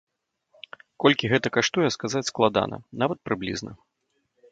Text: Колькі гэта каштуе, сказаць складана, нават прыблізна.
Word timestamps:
Колькі 1.03 1.29
гэта 1.33 1.47
каштуе, 1.57 1.89
сказаць 1.97 2.23
складана, 2.31 2.77
нават 3.03 3.19
прыблізна. 3.27 3.71